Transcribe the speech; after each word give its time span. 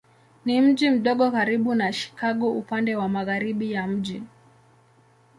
Ni 0.45 0.61
mji 0.61 0.89
mdogo 0.89 1.31
karibu 1.31 1.75
na 1.75 1.93
Chicago 1.93 2.51
upande 2.51 2.95
wa 2.95 3.09
magharibi 3.09 3.71
ya 3.71 3.87
mji. 3.87 4.23